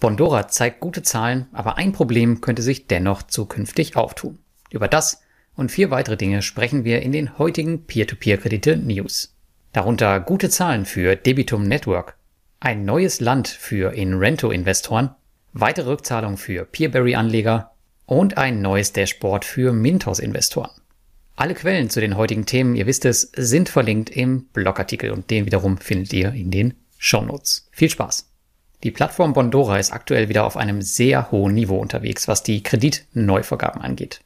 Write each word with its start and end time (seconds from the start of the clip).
Bondora 0.00 0.48
zeigt 0.48 0.80
gute 0.80 1.02
Zahlen, 1.02 1.46
aber 1.52 1.76
ein 1.76 1.92
Problem 1.92 2.40
könnte 2.40 2.62
sich 2.62 2.86
dennoch 2.86 3.22
zukünftig 3.22 3.96
auftun. 3.96 4.38
Über 4.70 4.88
das 4.88 5.22
und 5.54 5.70
vier 5.70 5.90
weitere 5.90 6.16
Dinge 6.16 6.40
sprechen 6.40 6.84
wir 6.84 7.02
in 7.02 7.12
den 7.12 7.38
heutigen 7.38 7.84
Peer-to-Peer-Kredite-News. 7.84 9.36
Darunter 9.72 10.18
gute 10.20 10.48
Zahlen 10.48 10.86
für 10.86 11.16
Debitum 11.16 11.64
Network, 11.64 12.16
ein 12.60 12.84
neues 12.84 13.20
Land 13.20 13.48
für 13.48 13.92
Inrento-Investoren, 13.92 15.10
weitere 15.52 15.90
Rückzahlungen 15.90 16.38
für 16.38 16.64
Peerberry-Anleger 16.64 17.72
und 18.06 18.38
ein 18.38 18.62
neues 18.62 18.92
Dashboard 18.92 19.44
für 19.44 19.72
Mintos-Investoren. 19.72 20.70
Alle 21.36 21.54
Quellen 21.54 21.90
zu 21.90 22.00
den 22.00 22.16
heutigen 22.16 22.46
Themen, 22.46 22.74
ihr 22.74 22.86
wisst 22.86 23.04
es, 23.04 23.32
sind 23.36 23.68
verlinkt 23.68 24.10
im 24.10 24.46
Blogartikel 24.52 25.10
und 25.10 25.30
den 25.30 25.46
wiederum 25.46 25.78
findet 25.78 26.12
ihr 26.12 26.32
in 26.32 26.50
den 26.50 26.74
Shownotes. 26.98 27.68
Viel 27.70 27.90
Spaß! 27.90 28.29
Die 28.82 28.90
Plattform 28.90 29.34
Bondora 29.34 29.78
ist 29.78 29.92
aktuell 29.92 30.28
wieder 30.28 30.44
auf 30.44 30.56
einem 30.56 30.80
sehr 30.80 31.30
hohen 31.30 31.54
Niveau 31.54 31.76
unterwegs, 31.76 32.28
was 32.28 32.42
die 32.42 32.62
Kreditneuvergaben 32.62 33.82
angeht. 33.82 34.20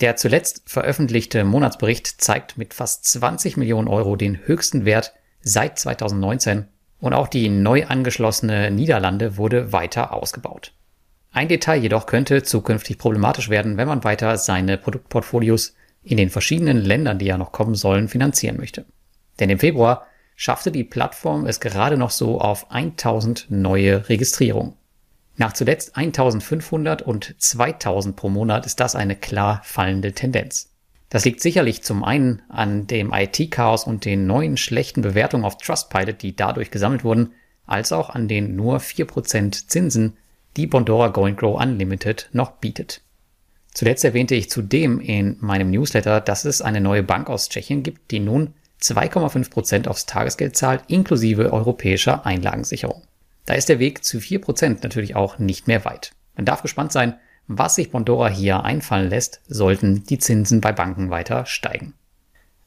Der 0.00 0.16
zuletzt 0.16 0.62
veröffentlichte 0.64 1.44
Monatsbericht 1.44 2.06
zeigt 2.06 2.56
mit 2.56 2.72
fast 2.72 3.04
20 3.04 3.56
Millionen 3.56 3.88
Euro 3.88 4.16
den 4.16 4.46
höchsten 4.46 4.84
Wert 4.84 5.12
seit 5.42 5.78
2019 5.78 6.66
und 7.00 7.12
auch 7.12 7.28
die 7.28 7.48
neu 7.48 7.86
angeschlossene 7.86 8.70
Niederlande 8.70 9.36
wurde 9.36 9.72
weiter 9.72 10.14
ausgebaut. 10.14 10.72
Ein 11.30 11.48
Detail 11.48 11.82
jedoch 11.82 12.06
könnte 12.06 12.42
zukünftig 12.42 12.98
problematisch 12.98 13.50
werden, 13.50 13.76
wenn 13.76 13.88
man 13.88 14.04
weiter 14.04 14.38
seine 14.38 14.78
Produktportfolios 14.78 15.74
in 16.02 16.16
den 16.16 16.30
verschiedenen 16.30 16.78
Ländern, 16.78 17.18
die 17.18 17.26
ja 17.26 17.36
noch 17.36 17.52
kommen 17.52 17.74
sollen, 17.74 18.08
finanzieren 18.08 18.56
möchte. 18.56 18.86
Denn 19.38 19.50
im 19.50 19.58
Februar 19.58 20.06
schaffte 20.40 20.70
die 20.70 20.84
Plattform 20.84 21.46
es 21.46 21.58
gerade 21.58 21.96
noch 21.96 22.10
so 22.10 22.40
auf 22.40 22.70
1000 22.70 23.46
neue 23.50 24.08
Registrierungen. 24.08 24.74
Nach 25.36 25.52
zuletzt 25.52 25.96
1500 25.96 27.02
und 27.02 27.34
2000 27.38 28.14
pro 28.14 28.28
Monat 28.28 28.64
ist 28.64 28.78
das 28.78 28.94
eine 28.94 29.16
klar 29.16 29.60
fallende 29.64 30.12
Tendenz. 30.12 30.70
Das 31.10 31.24
liegt 31.24 31.40
sicherlich 31.40 31.82
zum 31.82 32.04
einen 32.04 32.40
an 32.48 32.86
dem 32.86 33.12
IT-Chaos 33.12 33.82
und 33.82 34.04
den 34.04 34.28
neuen 34.28 34.56
schlechten 34.56 35.02
Bewertungen 35.02 35.44
auf 35.44 35.58
Trustpilot, 35.58 36.22
die 36.22 36.36
dadurch 36.36 36.70
gesammelt 36.70 37.02
wurden, 37.02 37.32
als 37.66 37.90
auch 37.90 38.08
an 38.08 38.28
den 38.28 38.54
nur 38.54 38.78
4% 38.78 39.66
Zinsen, 39.66 40.16
die 40.56 40.68
Bondora 40.68 41.08
Go 41.08 41.28
Grow 41.34 41.60
Unlimited 41.60 42.28
noch 42.32 42.52
bietet. 42.52 43.00
Zuletzt 43.74 44.04
erwähnte 44.04 44.36
ich 44.36 44.50
zudem 44.50 45.00
in 45.00 45.36
meinem 45.40 45.72
Newsletter, 45.72 46.20
dass 46.20 46.44
es 46.44 46.62
eine 46.62 46.80
neue 46.80 47.02
Bank 47.02 47.28
aus 47.28 47.48
Tschechien 47.48 47.82
gibt, 47.82 48.12
die 48.12 48.20
nun 48.20 48.54
2,5% 48.82 49.88
aufs 49.88 50.06
Tagesgeld 50.06 50.56
zahlt, 50.56 50.82
inklusive 50.88 51.52
europäischer 51.52 52.24
Einlagensicherung. 52.26 53.02
Da 53.46 53.54
ist 53.54 53.68
der 53.68 53.78
Weg 53.78 54.04
zu 54.04 54.18
4% 54.18 54.78
natürlich 54.82 55.16
auch 55.16 55.38
nicht 55.38 55.66
mehr 55.66 55.84
weit. 55.84 56.12
Man 56.36 56.44
darf 56.44 56.62
gespannt 56.62 56.92
sein, 56.92 57.14
was 57.46 57.76
sich 57.76 57.90
Bondora 57.90 58.28
hier 58.28 58.62
einfallen 58.64 59.08
lässt, 59.08 59.40
sollten 59.48 60.04
die 60.04 60.18
Zinsen 60.18 60.60
bei 60.60 60.70
Banken 60.72 61.10
weiter 61.10 61.46
steigen. 61.46 61.94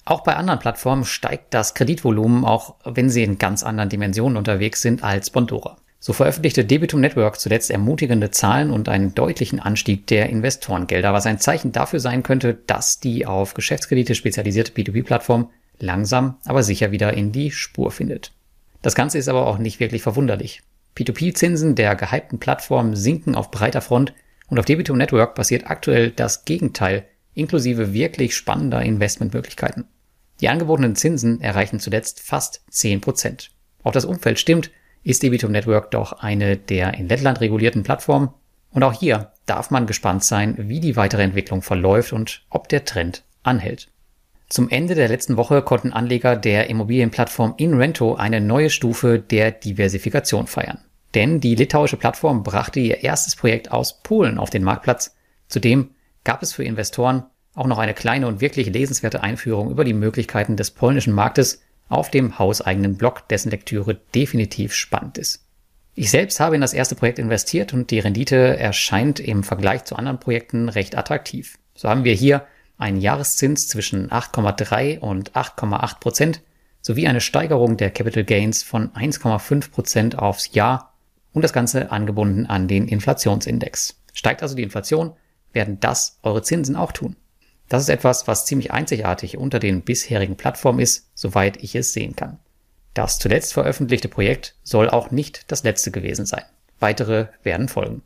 Auch 0.06 0.24
bei 0.24 0.36
anderen 0.36 0.60
Plattformen 0.60 1.06
steigt 1.06 1.54
das 1.54 1.76
Kreditvolumen, 1.76 2.44
auch 2.44 2.76
wenn 2.84 3.10
sie 3.10 3.24
in 3.24 3.38
ganz 3.38 3.62
anderen 3.62 3.90
Dimensionen 3.90 4.38
unterwegs 4.38 4.82
sind 4.82 5.04
als 5.04 5.30
Bondora. 5.30 5.78
So 6.00 6.14
veröffentlichte 6.14 6.66
Debitum 6.66 7.00
Network 7.00 7.40
zuletzt 7.40 7.70
ermutigende 7.70 8.32
Zahlen 8.32 8.72
und 8.72 8.90
einen 8.90 9.14
deutlichen 9.14 9.60
Anstieg 9.60 10.08
der 10.08 10.32
Investorengelder, 10.32 11.14
was 11.14 11.28
ein 11.28 11.38
Zeichen 11.38 11.72
dafür 11.72 12.00
sein 12.00 12.24
könnte, 12.24 12.56
dass 12.66 13.00
die 13.00 13.28
auf 13.28 13.54
Geschäftskredite 13.54 14.16
spezialisierte 14.16 14.72
B2B-Plattform 14.72 15.52
langsam, 15.80 16.38
aber 16.46 16.64
sicher 16.64 16.92
wieder 16.92 17.14
in 17.14 17.32
die 17.32 17.52
Spur 17.52 17.92
findet. 17.92 18.32
Das 18.82 18.96
Ganze 18.96 19.18
ist 19.18 19.28
aber 19.28 19.48
auch 19.48 19.58
nicht 19.58 19.80
wirklich 19.80 20.02
verwunderlich. 20.02 20.62
P2P-Zinsen 20.98 21.76
der 21.76 21.96
gehypten 21.96 22.40
Plattform 22.40 22.96
sinken 22.96 23.36
auf 23.36 23.52
breiter 23.52 23.82
Front 23.82 24.14
und 24.50 24.60
auf 24.60 24.66
Debitum 24.66 24.98
Network 24.98 25.36
passiert 25.36 25.70
aktuell 25.70 26.12
das 26.12 26.46
Gegenteil, 26.46 27.06
inklusive 27.34 27.94
wirklich 27.94 28.36
spannender 28.36 28.82
Investmentmöglichkeiten. 28.82 29.86
Die 30.42 30.50
angebotenen 30.50 30.96
Zinsen 30.96 31.40
erreichen 31.40 31.80
zuletzt 31.80 32.20
fast 32.20 32.62
10%. 32.72 33.50
Auch 33.84 33.92
das 33.92 34.06
Umfeld 34.06 34.40
stimmt, 34.40 34.72
ist 35.04 35.24
Debitum 35.24 35.52
Network 35.52 35.92
doch 35.92 36.14
eine 36.14 36.58
der 36.58 36.96
in 36.96 37.08
Lettland 37.08 37.40
regulierten 37.42 37.84
Plattformen. 37.84 38.30
Und 38.72 38.84
auch 38.84 38.94
hier 38.94 39.32
darf 39.46 39.72
man 39.72 39.86
gespannt 39.86 40.24
sein, 40.24 40.56
wie 40.58 40.80
die 40.80 40.96
weitere 40.96 41.24
Entwicklung 41.24 41.62
verläuft 41.62 42.14
und 42.14 42.44
ob 42.50 42.70
der 42.70 42.86
Trend 42.86 43.24
anhält. 43.44 43.88
Zum 44.52 44.68
Ende 44.68 44.96
der 44.96 45.08
letzten 45.08 45.38
Woche 45.38 45.62
konnten 45.62 45.94
Anleger 45.94 46.36
der 46.36 46.70
Immobilienplattform 46.70 47.54
InRento 47.56 48.16
eine 48.16 48.42
neue 48.42 48.70
Stufe 48.70 49.18
der 49.18 49.52
Diversifikation 49.52 50.46
feiern. 50.46 50.80
Denn 51.16 51.40
die 51.40 51.56
litauische 51.56 51.96
Plattform 51.96 52.44
brachte 52.44 52.82
ihr 52.82 53.02
erstes 53.02 53.38
Projekt 53.38 53.72
aus 53.72 54.04
Polen 54.04 54.38
auf 54.38 54.50
den 54.50 54.66
Marktplatz. 54.66 55.16
Zudem 55.48 55.92
gab 56.26 56.44
es 56.44 56.52
für 56.52 56.66
Investoren 56.66 57.24
auch 57.56 57.66
noch 57.66 57.78
eine 57.78 57.94
kleine 57.94 58.28
und 58.28 58.42
wirklich 58.42 58.68
lesenswerte 58.68 59.24
Einführung 59.24 59.72
über 59.72 59.86
die 59.86 59.94
Möglichkeiten 59.94 60.58
des 60.58 60.72
polnischen 60.72 61.14
Marktes 61.14 61.62
auf 61.88 62.12
dem 62.12 62.38
hauseigenen 62.38 62.98
Blog, 62.98 63.30
dessen 63.30 63.52
Lektüre 63.52 64.02
definitiv 64.14 64.74
spannend 64.74 65.18
ist. 65.18 65.46
Ich 65.96 66.12
selbst 66.12 66.42
habe 66.42 66.56
in 66.56 66.62
das 66.62 66.74
erste 66.74 66.96
Projekt 66.96 67.20
investiert 67.20 67.74
und 67.74 67.90
die 67.90 68.00
Rendite 68.00 68.58
erscheint 68.58 69.22
im 69.22 69.44
Vergleich 69.44 69.86
zu 69.86 69.96
anderen 69.96 70.20
Projekten 70.20 70.68
recht 70.68 70.98
attraktiv. 70.98 71.58
So 71.74 71.88
haben 71.88 72.04
wir 72.04 72.14
hier 72.14 72.46
einen 72.82 73.00
Jahreszins 73.00 73.68
zwischen 73.68 74.10
8,3 74.10 75.00
und 75.00 75.34
8,8 75.34 76.00
Prozent 76.00 76.42
sowie 76.82 77.08
eine 77.08 77.22
Steigerung 77.22 77.78
der 77.78 77.92
Capital 77.92 78.24
Gains 78.24 78.64
von 78.64 78.90
1,5 78.90 79.72
Prozent 79.72 80.18
aufs 80.18 80.54
Jahr 80.54 80.94
und 81.32 81.44
das 81.44 81.54
Ganze 81.54 81.92
angebunden 81.92 82.46
an 82.48 82.68
den 82.68 82.88
Inflationsindex. 82.88 84.02
Steigt 84.14 84.42
also 84.42 84.56
die 84.56 84.64
Inflation, 84.64 85.14
werden 85.54 85.80
das 85.80 86.20
eure 86.24 86.42
Zinsen 86.42 86.76
auch 86.76 86.92
tun. 86.92 87.16
Das 87.70 87.84
ist 87.84 87.90
etwas, 87.90 88.28
was 88.28 88.46
ziemlich 88.46 88.72
einzigartig 88.72 89.38
unter 89.38 89.60
den 89.60 89.84
bisherigen 89.84 90.36
Plattformen 90.36 90.80
ist, 90.80 91.10
soweit 91.14 91.64
ich 91.64 91.76
es 91.76 91.94
sehen 91.94 92.16
kann. 92.16 92.40
Das 92.94 93.20
zuletzt 93.20 93.54
veröffentlichte 93.54 94.10
Projekt 94.10 94.56
soll 94.64 94.90
auch 94.90 95.12
nicht 95.12 95.50
das 95.52 95.64
letzte 95.64 95.92
gewesen 95.92 96.26
sein. 96.26 96.44
Weitere 96.80 97.28
werden 97.44 97.70
folgen. 97.70 98.02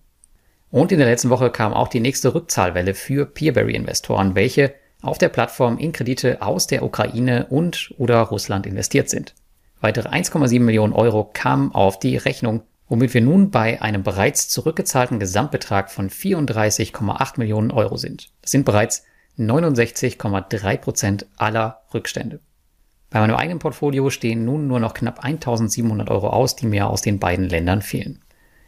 Und 0.76 0.92
in 0.92 0.98
der 0.98 1.08
letzten 1.08 1.30
Woche 1.30 1.52
kam 1.52 1.74
auch 1.74 1.88
die 1.88 2.02
nächste 2.02 2.36
Rückzahlwelle 2.36 2.96
für 2.96 3.26
Peerberry-Investoren, 3.26 4.36
welche 4.36 4.76
auf 5.02 5.18
der 5.18 5.30
Plattform 5.30 5.78
in 5.78 5.94
Kredite 5.94 6.42
aus 6.42 6.68
der 6.68 6.84
Ukraine 6.84 7.46
und 7.50 7.94
oder 7.98 8.20
Russland 8.20 8.66
investiert 8.66 9.10
sind. 9.10 9.36
Weitere 9.80 10.10
1,7 10.10 10.60
Millionen 10.60 10.92
Euro 10.92 11.32
kamen 11.32 11.74
auf 11.74 11.98
die 11.98 12.18
Rechnung, 12.18 12.64
womit 12.90 13.14
wir 13.14 13.22
nun 13.22 13.52
bei 13.52 13.82
einem 13.82 14.04
bereits 14.04 14.50
zurückgezahlten 14.50 15.18
Gesamtbetrag 15.18 15.90
von 15.90 16.10
34,8 16.10 17.40
Millionen 17.40 17.72
Euro 17.72 17.96
sind. 17.96 18.34
Das 18.42 18.52
sind 18.52 18.66
bereits 18.66 19.06
69,3 19.40 20.76
Prozent 20.76 21.26
aller 21.38 21.84
Rückstände. 21.94 22.42
Bei 23.10 23.22
meinem 23.22 23.38
eigenen 23.38 23.60
Portfolio 23.60 24.10
stehen 24.10 24.44
nun 24.44 24.68
nur 24.68 24.82
noch 24.82 24.94
knapp 24.94 25.24
1700 25.24 26.10
Euro 26.10 26.32
aus, 26.32 26.58
die 26.58 26.66
mir 26.66 26.90
aus 26.90 27.02
den 27.02 27.20
beiden 27.20 27.48
Ländern 27.48 27.82
fehlen. 27.82 28.25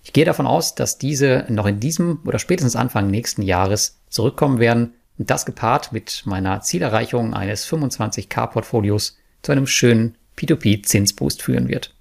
Ich 0.08 0.14
gehe 0.14 0.24
davon 0.24 0.48
aus, 0.48 0.74
dass 0.74 0.98
diese 0.98 1.44
noch 1.50 1.66
in 1.66 1.82
diesem 1.82 2.22
oder 2.24 2.40
spätestens 2.40 2.78
Anfang 2.78 3.12
nächsten 3.12 3.42
Jahres 3.42 4.00
zurückkommen 4.08 4.58
werden 4.58 4.94
und 5.18 5.30
das 5.30 5.46
gepaart 5.46 5.92
mit 5.92 6.22
meiner 6.24 6.62
Zielerreichung 6.62 7.34
eines 7.34 7.68
25k-Portfolios 7.68 9.18
zu 9.42 9.52
einem 9.52 9.68
schönen 9.68 10.16
P2P-Zinsboost 10.38 11.42
führen 11.42 11.68
wird. 11.68 11.94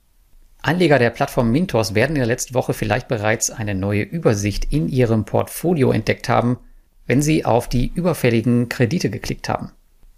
Anleger 0.62 1.00
der 1.00 1.10
Plattform 1.10 1.50
Mintos 1.50 1.96
werden 1.96 2.14
in 2.14 2.20
der 2.20 2.26
letzten 2.26 2.54
Woche 2.54 2.74
vielleicht 2.74 3.08
bereits 3.08 3.50
eine 3.50 3.74
neue 3.74 4.02
Übersicht 4.02 4.72
in 4.72 4.88
ihrem 4.88 5.24
Portfolio 5.24 5.90
entdeckt 5.90 6.28
haben, 6.28 6.58
wenn 7.08 7.22
sie 7.22 7.44
auf 7.44 7.68
die 7.68 7.90
überfälligen 7.92 8.68
Kredite 8.68 9.10
geklickt 9.10 9.48
haben. 9.48 9.72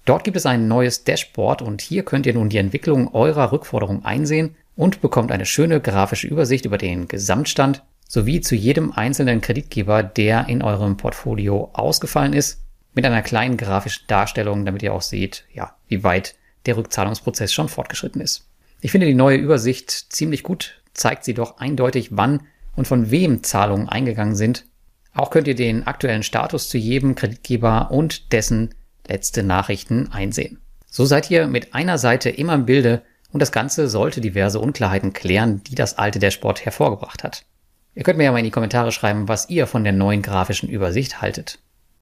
Dort 0.05 0.25
gibt 0.25 0.37
es 0.37 0.45
ein 0.45 0.69
neues 0.69 1.05
Dashboard 1.05 1.63
und 1.63 1.81
hier 1.81 2.03
könnt 2.03 2.27
ihr 2.27 2.35
nun 2.35 2.51
die 2.51 2.59
Entwicklung 2.59 3.15
eurer 3.15 3.51
Rückforderung 3.51 4.05
einsehen 4.05 4.57
und 4.79 5.01
bekommt 5.01 5.33
eine 5.33 5.45
schöne 5.45 5.81
grafische 5.81 6.29
Übersicht 6.29 6.65
über 6.65 6.79
den 6.79 7.09
Gesamtstand 7.09 7.83
sowie 8.07 8.41
zu 8.41 8.55
jedem 8.55 8.93
einzelnen 8.93 9.41
Kreditgeber, 9.41 10.05
der 10.05 10.49
in 10.49 10.63
eurem 10.63 10.97
Portfolio 10.97 11.71
ausgefallen 11.73 12.33
ist, 12.33 12.63
mit 12.95 13.05
einer 13.05 13.23
kleinen 13.23 13.57
grafischen 13.57 14.05
Darstellung, 14.07 14.65
damit 14.65 14.85
ihr 14.85 14.95
auch 14.95 15.03
seht, 15.03 15.45
ja, 15.53 15.75
wie 15.89 16.05
weit 16.05 16.37
der 16.65 16.77
Rückzahlungsprozess 16.77 17.53
schon 17.53 17.69
fortgeschritten 17.69 18.21
ist. 18.21 18.47
Ich 18.81 18.93
finde 18.93 19.09
die 19.09 19.15
neue 19.15 19.37
Übersicht 19.37 19.91
ziemlich 19.91 20.45
gut, 20.45 20.81
zeigt 20.95 21.25
sie 21.25 21.35
doch 21.35 21.59
eindeutig, 21.59 22.11
wann 22.13 22.43
und 22.77 22.87
von 22.87 23.11
wem 23.11 23.43
Zahlungen 23.43 23.89
eingegangen 23.89 24.37
sind. 24.37 24.65
Auch 25.13 25.31
könnt 25.31 25.49
ihr 25.49 25.57
den 25.57 25.89
aktuellen 25.89 26.23
Status 26.23 26.69
zu 26.69 26.79
jedem 26.79 27.17
Kreditgeber 27.17 27.91
und 27.91 28.33
dessen 28.33 28.77
letzte 29.09 29.43
Nachrichten 29.43 30.13
einsehen. 30.13 30.61
So 30.87 31.05
seid 31.05 31.33
ihr 31.33 31.49
mit 31.49 31.75
einer 31.75 31.99
Seite 31.99 32.31
immer 32.31 32.55
im 32.55 32.65
Bilde, 32.65 33.03
und 33.33 33.41
das 33.41 33.53
Ganze 33.53 33.89
sollte 33.89 34.21
diverse 34.21 34.61
Unklarheiten 34.61 35.13
klären, 35.13 35.63
die 35.65 35.75
das 35.75 35.99
alte 35.99 36.19
Dashboard 36.19 36.65
hervorgebracht 36.65 37.25
hat. 37.25 37.45
Ihr 37.95 38.03
könnt 38.03 38.19
mir 38.19 38.25
ja 38.25 38.33
mal 38.33 38.39
in 38.39 38.45
die 38.45 38.51
Kommentare 38.51 38.93
schreiben, 38.93 39.29
was 39.29 39.51
ihr 39.51 39.67
von 39.67 39.85
der 39.85 39.93
neuen 39.93 40.23
grafischen 40.23 40.69
Übersicht 40.69 41.21
haltet. 41.21 41.59